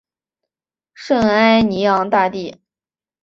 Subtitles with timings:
[0.95, 2.59] 圣艾尼昂大地。